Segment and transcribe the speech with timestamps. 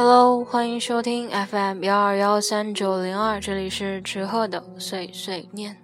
[0.00, 5.76] Hello，欢迎收听 FM 幺二幺三九零二，这里是池鹤的碎碎念。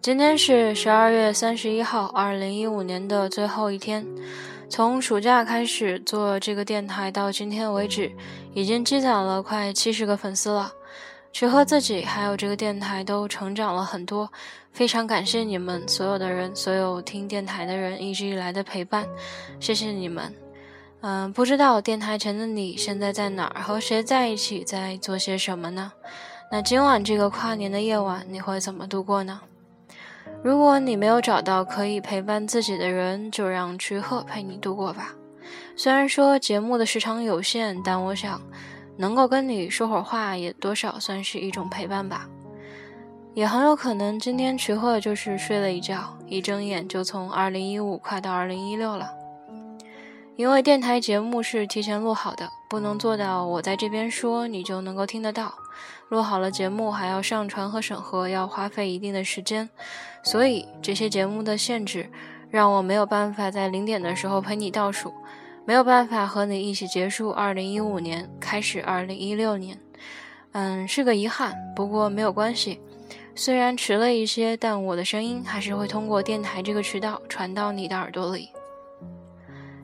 [0.00, 4.02] 今天是十二月三十一号，二零一五年的最后一天。
[4.70, 8.10] 从暑假开始做这个电台到今天为止，
[8.54, 10.72] 已经积攒了快七十个粉丝了。
[11.30, 14.32] 池鹤自己还有这个电台都成长了很多，
[14.72, 19.06] 非常感谢你们所有的人，所有听电台的人一直以来的陪伴，
[19.60, 20.47] 谢谢你们。
[21.00, 25.92] 嗯，不知道电台前的你现在在哪儿，和谁在一起，在做些什么呢？
[26.50, 29.40] 那今晚这个跨年的夜晚，你会怎么度过呢？
[30.42, 35.14] 如果你没有找到可以陪伴自己的人，就让曲鹤陪你度过吧。
[35.76, 38.40] 虽然说节目的时长有限，但我想
[38.96, 42.28] 能够跟你说会儿话，也多少算是一种陪伴吧。
[43.34, 49.12] 也很有可能今天曲鹤就是睡了一觉，一睁眼就从二零一五快到二零一六了。
[50.38, 55.52] 因为电台节目是提前录好的，不能做到我在这边说你就能够听得到。
[56.10, 59.68] 录好了节目还要上传和审核，要花费一定的时间，
[60.22, 62.08] 所以这些节目的限制
[62.50, 65.12] 让我没有办法在零点的时候陪你倒数，
[65.64, 69.76] 没有办法和你一起结束2015年，开始2016年。
[70.52, 72.80] 嗯，是个遗憾，不过没有关系。
[73.34, 78.50] 虽然迟了一些，但我的声音还是会通过电台这个渠道传到你的耳朵里。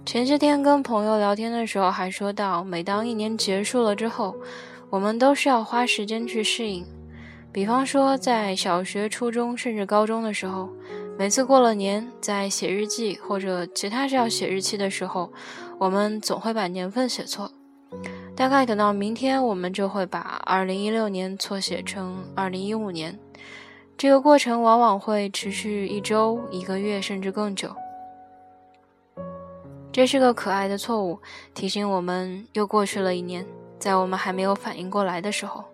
[0.06, 4.36] 前些天跟朋友聊天的时候，还说到，每当一年结束了之后，
[4.90, 6.84] 我们都是要花时间去适应。
[7.50, 10.68] 比方说，在小学、初中甚至高中的时候，
[11.18, 15.32] 每次过了年，在写日记或者其他是要写日期的时候，
[15.78, 17.50] 我们总会把年份写错。
[18.36, 23.18] 大概等到明天，我们就会把2016年错写成2015年。
[23.96, 27.74] 这个过程往往会持续一周、一个月，甚至更久。
[29.94, 31.20] 这是个可爱的错误，
[31.54, 33.46] 提醒我们又过去了一年，
[33.78, 35.64] 在我们还没有反应过来的时候，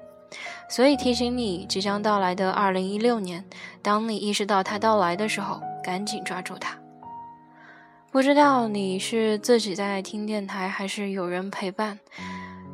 [0.69, 3.42] 所以提醒你即将到来的二零一六年，
[3.80, 6.76] 当你意识到它到来的时候，赶紧抓住它。
[8.12, 11.98] 不知道你是自己在听电台，还是有人陪伴？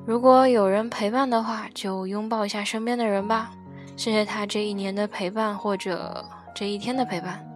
[0.04, 3.52] 如果有人陪伴的话，就拥抱一下身边的人吧，
[3.96, 7.48] 谢谢他这一年的陪伴，或者这一天的陪伴。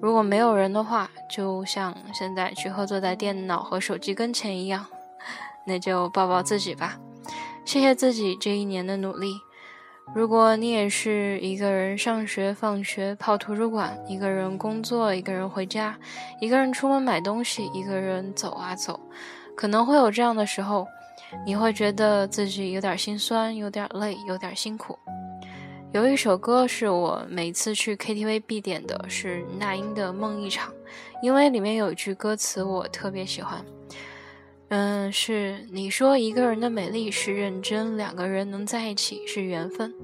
[0.00, 4.86] 如果没有人的话，就像现在去合坐在电脑和手机跟前一样，
[5.66, 6.98] 那就抱抱自己吧，
[7.64, 9.40] 谢谢自己这一年的努力。
[10.14, 15.96] 如果你也是一个人上学、放学、泡图书馆，一个人工作，一个人回家，
[16.40, 19.00] 一个人出门买东西，一个人走啊走，
[19.56, 20.86] 可能会有这样的时候，
[21.46, 24.98] 你会觉得自己有点心酸，有点累，有点辛苦。
[25.94, 30.72] 有一首歌是我每次去 KTV 必点的，是那英的《梦一场》，
[31.22, 33.64] 因为里面有一句歌词我特别喜欢。
[34.70, 39.94] 嗯，是你说一个人的美丽是认真，两个人能在一起是缘分。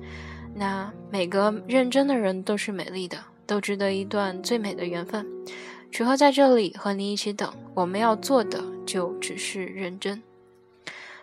[0.54, 5.26] 那每个认真的人都是美丽的，都值得一段最美的缘分。
[5.90, 10.22] 曲和在这里和你一起等，我们要做的就只是认真。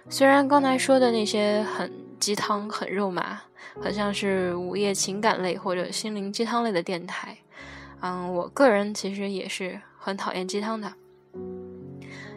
[0.09, 1.89] 虽然刚才说的那些很
[2.19, 3.43] 鸡汤、很肉麻。
[3.81, 7.37] 好像是午夜情感类或者心灵鸡汤类的电台，
[8.01, 10.93] 嗯，我个人其实也是很讨厌鸡汤的，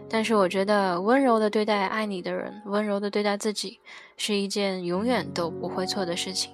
[0.09, 3.81] 但是我觉得温柔的对待爱你的人，温柔的对待自己，
[4.17, 6.53] 是一件永远都不会错的事情。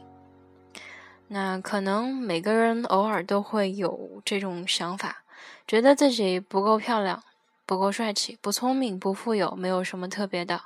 [1.28, 5.24] 那可能每个人偶尔都会有这种想法，
[5.66, 7.22] 觉得自己不够漂亮。
[7.66, 10.62] 不够帅气，不聪明，不富有，没有什么特别的，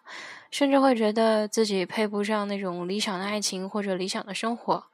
[0.51, 4.85] 甚至会觉得自己配不上那种理想的爱情或者理想的生活。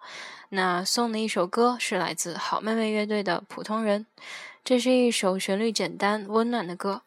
[0.50, 4.06] 那送的一首歌是来自好妹妹乐队的《普通人》，
[4.64, 7.02] 这是一首旋律简单、温暖的歌。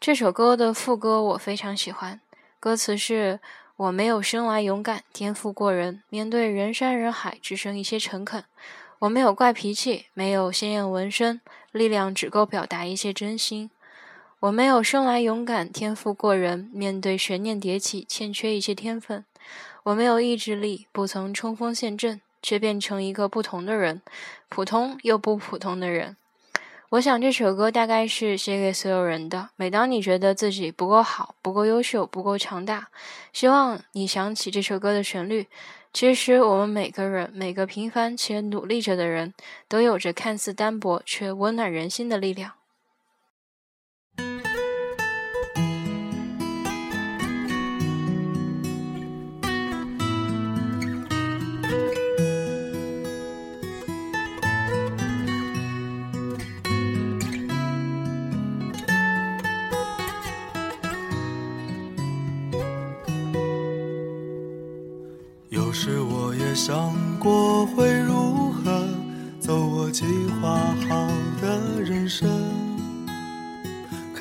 [0.00, 2.20] 这首歌的副歌我非常喜欢，
[2.58, 3.38] 歌词是：
[3.76, 8.44] 我没有生来勇敢，天赋过人，面对人山人海只剩一些诚恳。
[8.98, 11.40] 我没有怪脾气，没有鲜艳纹身，
[11.70, 13.70] 力量只够表达一些真心。
[14.40, 19.24] 我没有生来勇敢，天赋过人，面对悬念迭起，欠缺一些天分。
[19.84, 24.02] 我没有意志力，不曾冲锋陷阵，却变成一个不同的人，
[24.50, 26.18] 普通又不普通的人。
[26.90, 29.48] 我想这首歌大概是写给所有人的。
[29.56, 32.88] 每当你觉得自己不够好、不够优秀、不够强大，
[33.32, 35.46] 希望你想起这首歌的旋律。
[35.94, 39.32] 其实我们每个人，每个平凡且努力着的人，
[39.66, 42.52] 都有着看似单薄却温暖人心的力量。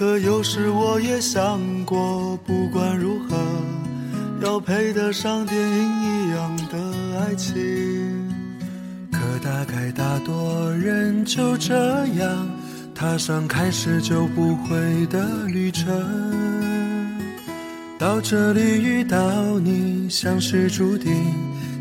[0.06, 3.36] 可有时我也想过，不管如何，
[4.40, 6.78] 要配得上电影一样的
[7.18, 7.52] 爱情。
[9.12, 12.48] 可大概大多人就这样
[12.94, 15.92] 踏上开始就不回的旅程。
[17.98, 21.12] 到这里遇到你，像是注定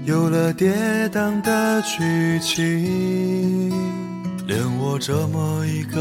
[0.06, 0.72] 有了跌
[1.12, 3.70] 宕的剧情。
[4.46, 6.00] 连我这么一个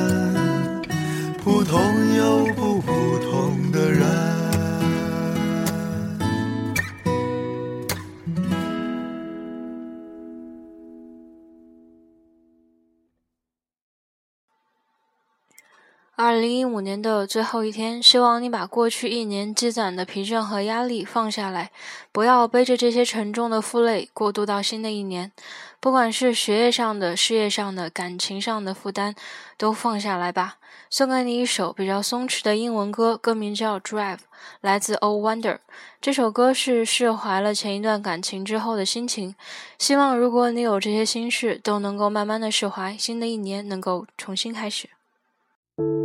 [1.63, 3.30] 通又不普通
[16.23, 21.71] 二零一五年的最后一天，希望你把过去一年积攒的疲倦和压力放下来，
[22.11, 25.31] 不要背着这些沉重的负累过渡到新的一年。
[25.79, 29.15] 不管是学业上的、事业上的、感情上的负担，
[29.57, 30.57] 都放下来吧。
[30.91, 34.17] 送给你一首比较松弛的英文歌，歌名叫《Drive》，
[34.61, 35.57] 来自 o Wonder。
[35.99, 39.33] 这首歌是释怀了前一段感情之后的心情。
[39.79, 44.87] 希望如果你有这些心事，都能够慢慢的释怀，新的一年能够重新开始。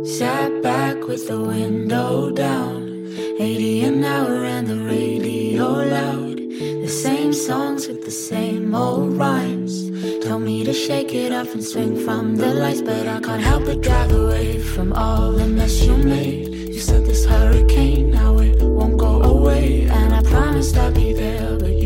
[0.05, 6.37] Sat back with the window down, 80 an hour and the radio loud.
[6.37, 9.91] The same songs with the same old rhymes.
[10.25, 13.65] Tell me to shake it off and swing from the lights, but I can't help
[13.65, 16.47] but drive away from all the mess you made.
[16.75, 21.57] You said this hurricane, now it won't go away, and I promised I'd be there,
[21.57, 21.76] but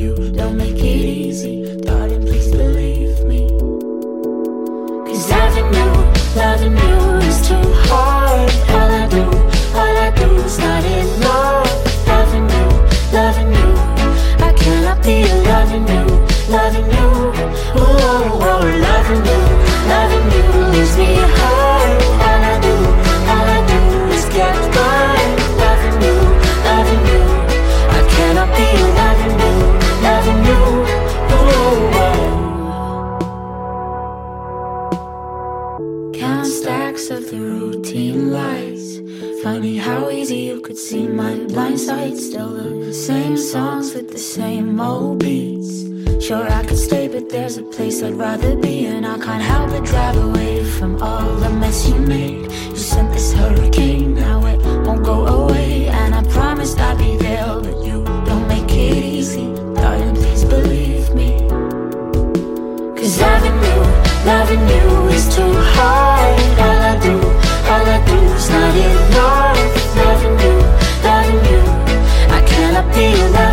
[36.22, 39.00] Count stacks of the routine lights.
[39.42, 42.16] Funny how easy you could see my blind side.
[42.16, 45.82] Still the same songs with the same old beats.
[46.24, 49.72] Sure, I could stay, but there's a place I'd rather be, and I can't help
[49.72, 52.52] but drive away from all the mess you made.
[52.52, 57.48] You sent this hurricane, now it won't go away, and I promised I'd be there,
[57.60, 59.48] but you don't make it easy.
[59.74, 61.48] Darling, please believe me.
[62.96, 63.80] Cause loving you,
[64.24, 66.11] loving you is too hard.
[73.02, 73.51] feel alive.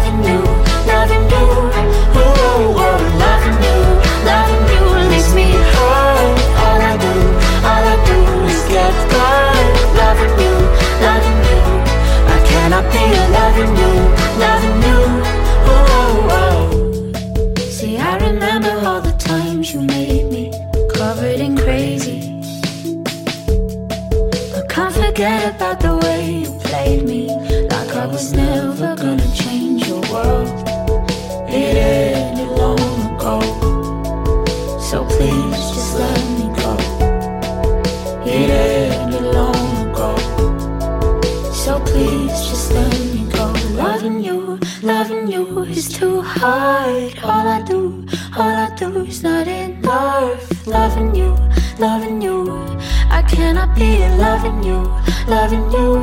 [53.79, 54.83] Cannot be loving you,
[55.29, 55.98] loving you.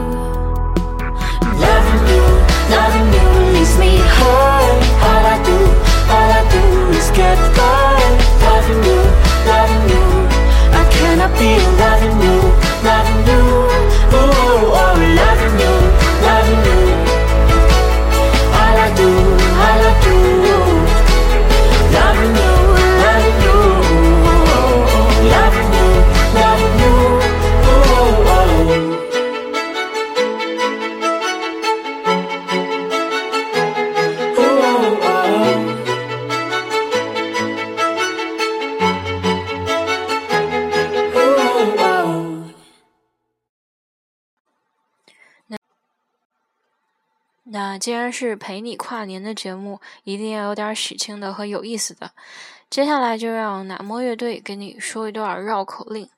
[47.78, 52.12] 既然是陪你跨年的节目，一定要有点喜庆的和有意思的。
[52.70, 56.10] 接下来就让哪莫乐队给你说一段绕口令。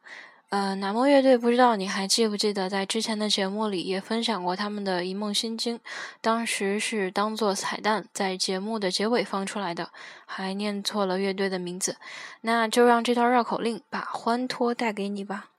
[0.49, 5.77] 呃，哪莫乐队不知道你还记不记得，在之前的节目里也分享过他们的一梦心经，
[6.21, 9.89] 当时是当做彩蛋在节目的结尾放出来的，
[10.25, 11.97] 还念错了乐队的名字。
[12.41, 15.49] 那就让这段绕口令把欢脱带给你吧。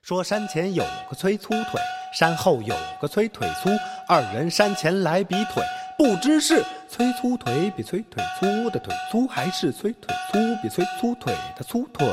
[0.00, 1.80] 说山前有个催粗腿，
[2.14, 3.68] 山后有个催腿粗，
[4.10, 5.62] 二人山前来比腿，
[5.98, 12.08] 不知是催粗腿比催腿粗的腿粗，还是催腿粗比催粗腿的粗腿。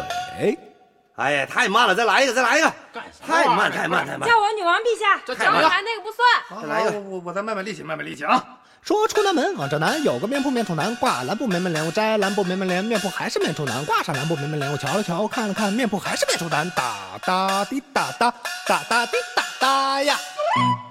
[1.15, 2.69] 哎呀，太慢了，再来一个，再来一个，
[3.25, 4.37] 太慢，太慢，太慢叫。
[4.37, 6.61] 我女王陛下，刚才那个不算。
[6.61, 8.45] 再来一个我我我再卖卖力气，卖卖力气啊！
[8.81, 18.33] 说出南门往这南有个面铺，面铺南挂蓝布，棉门帘我摘蓝布，棉门帘面铺还是面出南，挂上蓝布，棉门帘我瞧了瞧，看了看面铺还是面出南，哒哒滴哒哒，
[18.67, 20.17] 哒哒滴哒哒呀。
[20.17, 20.84] 哎，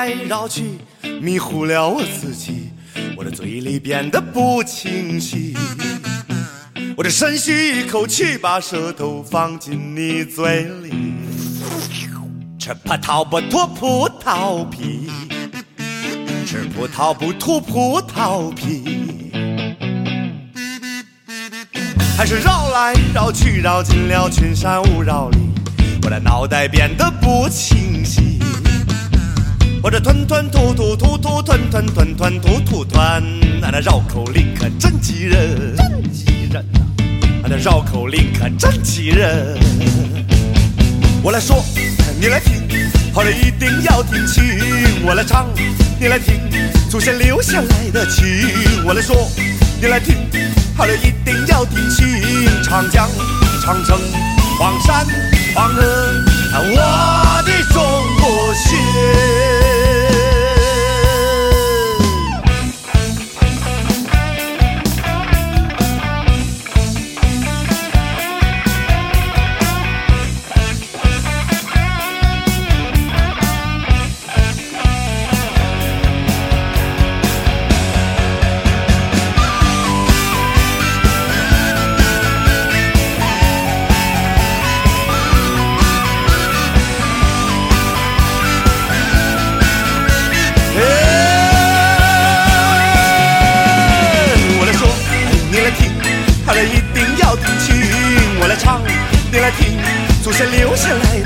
[0.00, 0.78] 来绕去，
[1.20, 2.70] 迷糊了我自己，
[3.18, 5.54] 我的嘴里变得不清晰。
[6.96, 10.90] 我这深吸一口气，把舌头放进你嘴里，
[12.58, 15.10] 吃葡萄不吐葡萄皮，
[16.46, 19.30] 吃葡萄不吐葡萄皮。
[22.16, 25.38] 还是绕来绕去，绕进了群山雾绕里，
[26.04, 28.29] 我的脑袋变得不清晰。
[29.82, 33.00] 我这吞吞吐吐吐吐吞吞吞吞吐吐吞，
[33.62, 36.80] 俺那绕口令可真急人，真急人呐！
[37.42, 39.58] 俺那绕口令可真急人。
[41.22, 41.64] 我来说，
[42.20, 42.62] 你来听，
[43.14, 44.44] 好了一定要听清。
[45.02, 45.48] 我来唱，
[45.98, 46.38] 你来听，
[46.90, 48.26] 祖先留下来的情。
[48.84, 49.16] 我来说，
[49.80, 50.14] 你来听，
[50.76, 52.06] 好了一定要听清。
[52.62, 53.08] 长江、
[53.62, 53.98] 长城、
[54.58, 55.06] 黄山、
[55.54, 55.82] 黄河，
[56.52, 57.82] 我的中
[58.20, 58.78] 国心。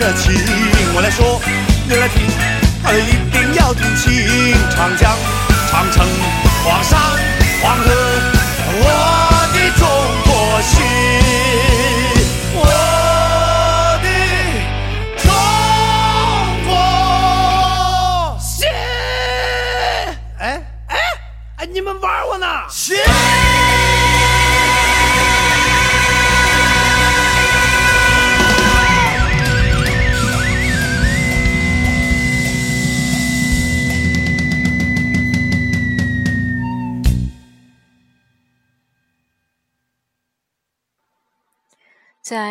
[0.05, 0.35] 的情。
[0.95, 1.41] 我来说，
[1.89, 2.29] 你来听，
[2.93, 4.53] 一定要听清。
[4.77, 5.17] 长江、
[5.71, 6.07] 长城、
[6.63, 7.01] 黄山、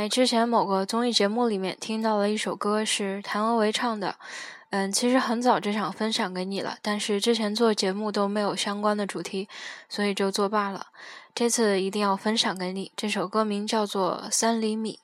[0.03, 4.13] 在之前某个综艺节目里面听到了一首歌，是谭维维唱的。
[4.71, 9.47] 嗯，其实很早就想分享给你了，但是之前做节目都没有相关的主题，
[9.87, 10.87] 所以就作罢了。
[11.33, 12.91] 这次一定要分享给你。
[12.97, 14.99] 这首歌名叫做《三厘米》。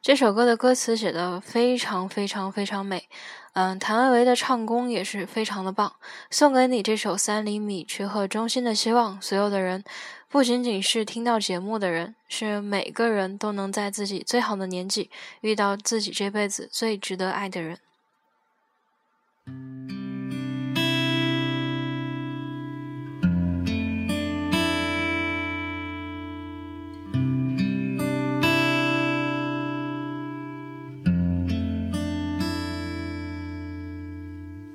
[0.00, 3.06] 这首歌的歌词写的非常非常非常美。
[3.52, 5.92] 嗯，谭维维的唱功也是非常的棒。
[6.30, 9.84] 送给你这首《三厘米》，去和衷心的希望所有的人。
[10.30, 17.78] 不仅仅是听到节目的人，是每个人都能在自己最好的年纪遇到自己这辈子最值得爱的人。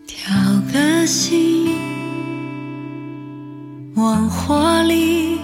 [0.08, 0.34] 挑
[0.74, 1.73] 个心，
[3.96, 5.40] 往火里。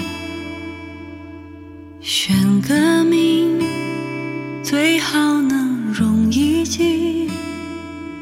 [2.01, 3.59] 选个名，
[4.63, 7.29] 最好能容易记。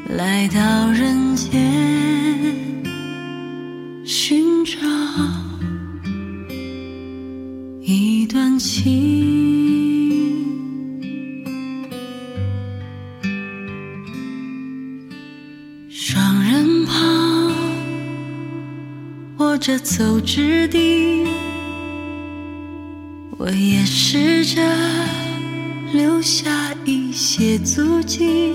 [0.08, 0.60] 来到
[19.68, 21.26] 着走之地。
[23.36, 24.62] 我也试着
[25.92, 28.54] 留下一些足迹，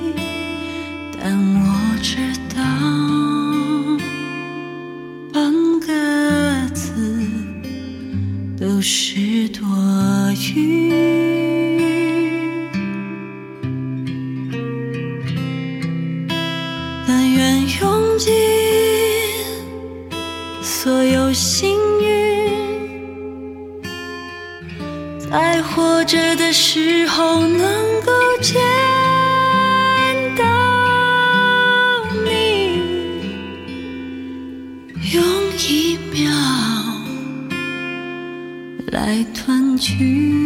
[1.21, 2.17] 但我知
[2.55, 2.63] 道
[5.31, 7.21] 半个字
[8.59, 9.61] 都是多
[10.33, 10.89] 余。
[17.05, 18.33] 但愿用尽
[21.33, 22.13] 幸运。
[25.19, 27.59] 在活着的时候，能
[28.05, 28.61] 够见
[30.37, 30.43] 到
[32.23, 32.79] 你，
[35.11, 35.23] 用
[35.67, 36.31] 一秒
[38.91, 40.42] 来团聚。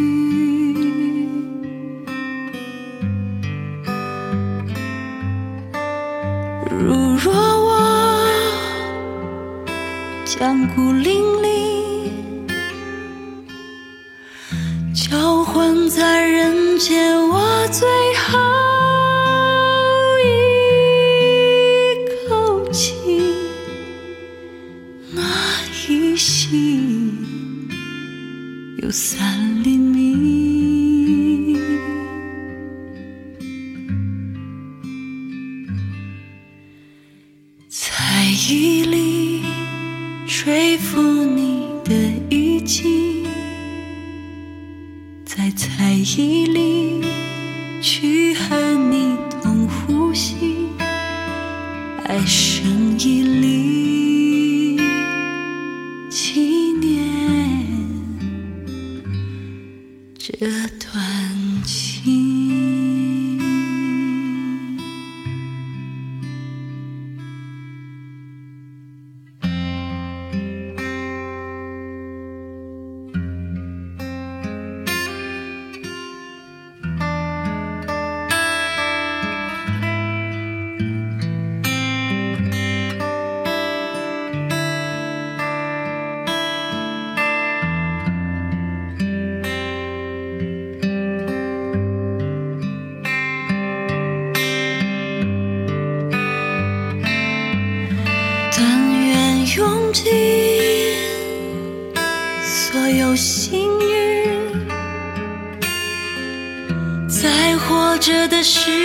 [108.47, 108.76] 是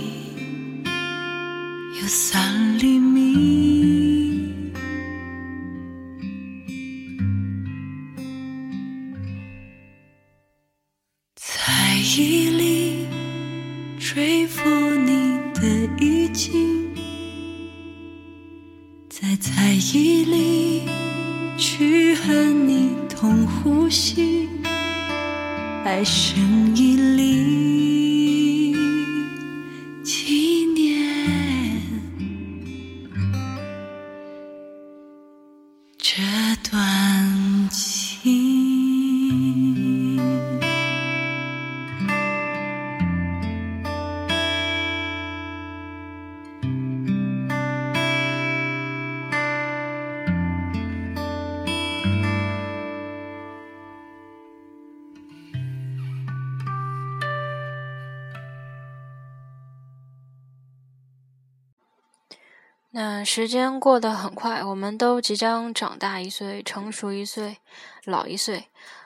[63.03, 67.57] 那时间过得很快，我们都即将长大一岁，成熟一岁，
[68.05, 68.65] 老一岁。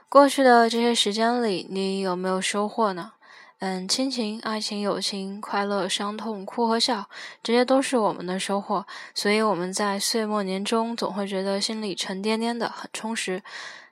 [0.10, 3.14] 过去的这些时间里，你有没有收获呢？
[3.60, 7.06] 嗯，亲情、爱情、友情、快乐、伤痛、哭和笑，
[7.42, 8.86] 这些都是我们的收获。
[9.14, 13.42] 所以我们在岁末年终，总会觉得心里沉甸甸的，很充实。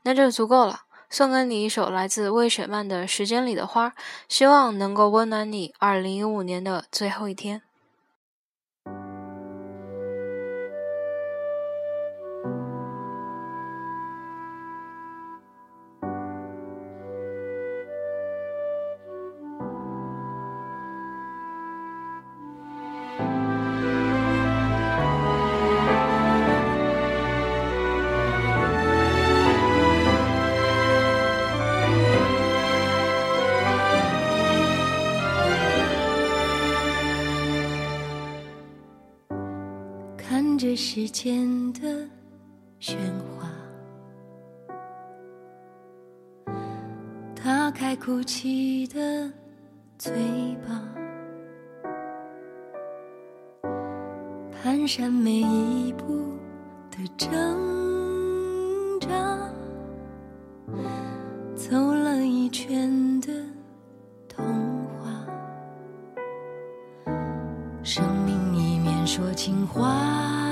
[0.02, 0.82] 那就足够了。
[1.10, 3.88] 送给你一首来自魏雪漫的《时间里的花》，
[4.28, 7.62] 希望能够温暖你二零一五年的最后一天。
[40.76, 41.80] 时间的
[42.80, 42.96] 喧
[43.38, 43.50] 哗，
[47.36, 49.32] 打开哭泣的
[49.98, 50.12] 嘴
[50.68, 50.82] 巴，
[54.64, 56.38] 蹒跚每一步
[56.90, 57.30] 的挣
[59.00, 59.10] 扎，
[61.56, 63.32] 走了一圈的
[64.28, 64.44] 童
[64.86, 65.26] 话，
[67.84, 70.43] 生命一面说情话，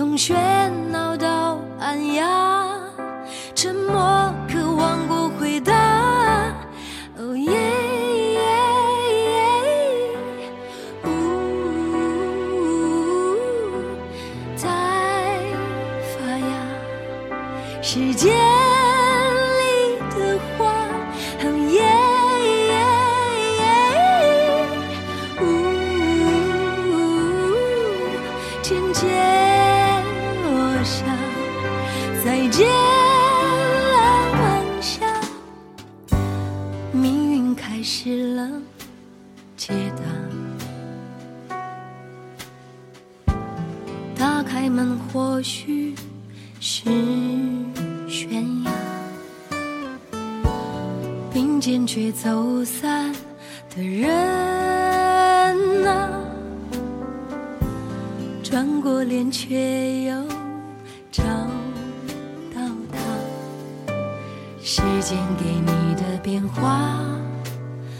[0.00, 0.32] 同学
[51.60, 53.12] 并肩却走散
[53.76, 54.08] 的人
[55.86, 56.08] 啊，
[58.42, 60.14] 转过脸却又
[61.12, 62.98] 找到他。
[64.62, 66.98] 时间给你的变化，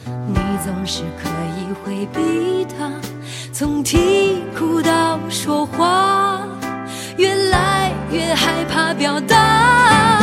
[0.06, 2.90] 你总是可以回避它。
[3.52, 6.40] 从啼哭到说话，
[7.18, 10.18] 越来越害怕表达。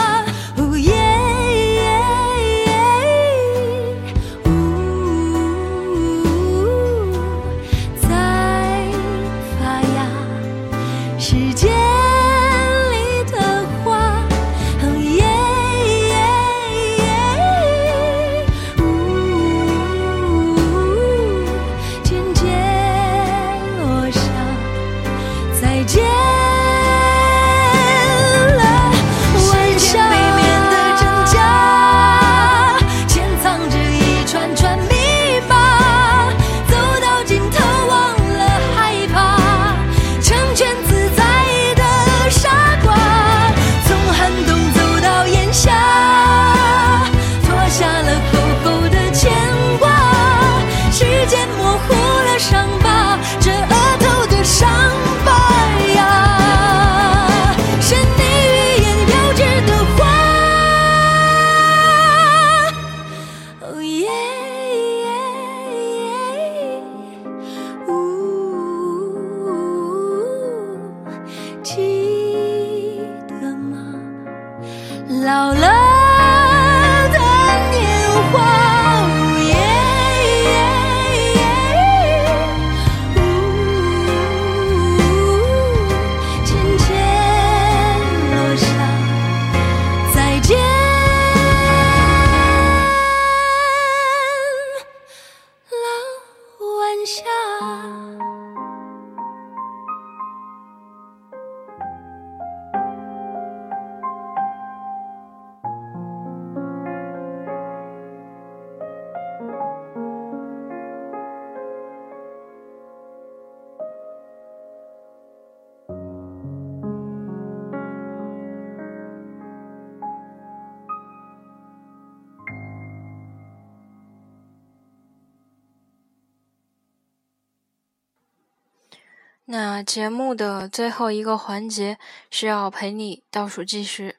[129.49, 131.97] 那节目的最后一个环节
[132.29, 134.17] 是要陪你倒数计时，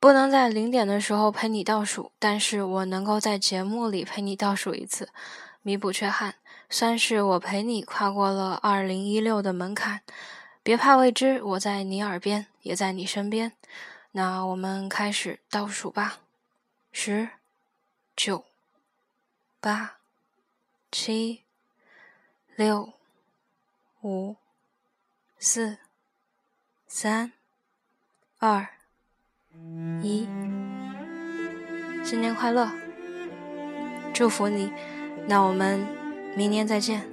[0.00, 5.10] 不能在零点的时候陪你倒数，但是我能够在节目里陪你倒数一次，
[5.60, 6.36] 弥补缺憾，
[6.70, 10.00] 算是我陪你跨过了二零一六的门槛。
[10.62, 13.52] 别怕未知，我在你耳边，也在你身边。
[14.12, 16.20] 那我们开始倒数吧，
[16.90, 17.28] 十、
[18.16, 18.46] 九、
[19.60, 19.98] 八、
[20.90, 21.42] 七、
[22.56, 22.94] 六、
[24.00, 24.36] 五。
[25.44, 25.76] 四、
[26.86, 27.32] 三、
[28.38, 28.64] 二、
[30.00, 30.28] 一，
[32.04, 32.70] 新年快乐！
[34.14, 34.72] 祝福你，
[35.26, 35.84] 那我们
[36.36, 37.11] 明年再见。